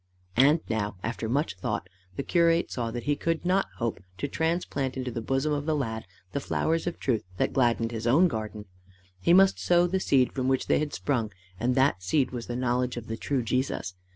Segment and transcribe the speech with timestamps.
[0.35, 4.97] And now after much thought, the curate saw that he could not hope to transplant
[4.97, 8.65] into the bosom of the lad the flowers of truth that gladdened his own garden:
[9.19, 12.55] he must sow the seed from which they had sprung, and that seed was the
[12.55, 13.93] knowledge of the true Jesus.